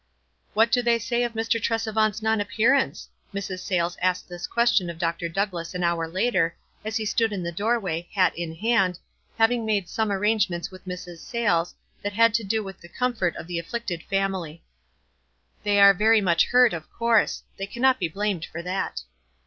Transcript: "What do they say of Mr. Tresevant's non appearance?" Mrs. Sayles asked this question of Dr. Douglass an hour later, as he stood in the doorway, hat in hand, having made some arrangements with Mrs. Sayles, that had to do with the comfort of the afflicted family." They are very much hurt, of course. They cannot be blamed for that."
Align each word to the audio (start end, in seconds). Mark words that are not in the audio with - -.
"What 0.55 0.71
do 0.71 0.81
they 0.81 0.97
say 0.97 1.21
of 1.23 1.33
Mr. 1.33 1.61
Tresevant's 1.61 2.23
non 2.23 2.41
appearance?" 2.41 3.07
Mrs. 3.35 3.59
Sayles 3.59 3.97
asked 4.01 4.27
this 4.27 4.47
question 4.47 4.89
of 4.89 4.97
Dr. 4.97 5.29
Douglass 5.29 5.75
an 5.75 5.83
hour 5.83 6.07
later, 6.07 6.55
as 6.83 6.97
he 6.97 7.05
stood 7.05 7.31
in 7.31 7.43
the 7.43 7.51
doorway, 7.51 8.09
hat 8.15 8.35
in 8.35 8.55
hand, 8.55 8.97
having 9.37 9.63
made 9.63 9.87
some 9.87 10.11
arrangements 10.11 10.71
with 10.71 10.85
Mrs. 10.87 11.19
Sayles, 11.19 11.75
that 12.01 12.13
had 12.13 12.33
to 12.33 12.43
do 12.43 12.63
with 12.63 12.81
the 12.81 12.89
comfort 12.89 13.35
of 13.35 13.45
the 13.45 13.59
afflicted 13.59 14.01
family." 14.01 14.63
They 15.63 15.79
are 15.79 15.93
very 15.93 16.19
much 16.19 16.45
hurt, 16.45 16.73
of 16.73 16.91
course. 16.91 17.43
They 17.57 17.67
cannot 17.67 17.99
be 17.99 18.07
blamed 18.07 18.45
for 18.45 18.63
that." 18.63 19.03